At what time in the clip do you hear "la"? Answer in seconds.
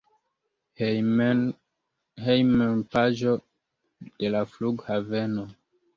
4.37-4.45